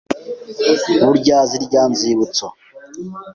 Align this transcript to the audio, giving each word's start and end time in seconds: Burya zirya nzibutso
Burya 1.05 1.37
zirya 1.49 1.83
nzibutso 1.91 2.45